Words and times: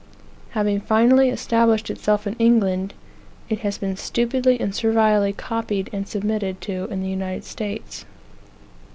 Having 0.57 0.79
finally 0.79 1.29
established 1.29 1.91
itself 1.91 2.25
in 2.25 2.35
England, 2.39 2.95
it 3.49 3.59
has 3.59 3.77
been 3.77 3.95
stupidly 3.95 4.59
and 4.59 4.73
servilely 4.73 5.31
copied 5.31 5.91
and 5.93 6.07
submitted 6.07 6.59
to 6.61 6.85
in 6.89 7.03
the 7.03 7.09
United 7.09 7.43
States. 7.43 8.03